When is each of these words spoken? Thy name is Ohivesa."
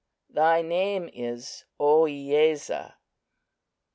Thy 0.31 0.63
name 0.63 1.11
is 1.13 1.63
Ohivesa." 1.79 2.95